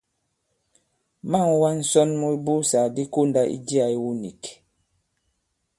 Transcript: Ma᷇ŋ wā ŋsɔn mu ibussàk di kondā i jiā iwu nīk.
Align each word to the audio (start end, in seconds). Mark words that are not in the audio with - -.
Ma᷇ŋ 1.29 1.47
wā 1.61 1.69
ŋsɔn 1.79 2.09
mu 2.19 2.27
ibussàk 2.37 2.87
di 2.95 3.03
kondā 3.13 3.41
i 3.55 3.57
jiā 3.67 3.85
iwu 3.95 4.09
nīk. 4.21 4.43